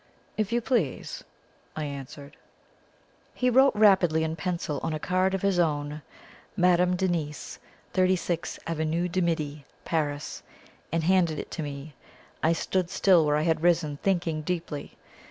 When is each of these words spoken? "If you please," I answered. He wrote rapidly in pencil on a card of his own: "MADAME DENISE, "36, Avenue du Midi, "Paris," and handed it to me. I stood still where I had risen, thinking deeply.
"If 0.35 0.51
you 0.51 0.61
please," 0.61 1.23
I 1.75 1.83
answered. 1.83 2.35
He 3.35 3.51
wrote 3.51 3.75
rapidly 3.75 4.23
in 4.23 4.35
pencil 4.35 4.79
on 4.81 4.93
a 4.95 4.99
card 4.99 5.35
of 5.35 5.43
his 5.43 5.59
own: 5.59 6.01
"MADAME 6.57 6.95
DENISE, 6.95 7.59
"36, 7.93 8.57
Avenue 8.65 9.07
du 9.07 9.21
Midi, 9.21 9.63
"Paris," 9.85 10.41
and 10.91 11.03
handed 11.03 11.37
it 11.37 11.51
to 11.51 11.61
me. 11.61 11.93
I 12.41 12.51
stood 12.51 12.89
still 12.89 13.27
where 13.27 13.35
I 13.37 13.43
had 13.43 13.61
risen, 13.61 13.97
thinking 14.01 14.41
deeply. 14.41 14.97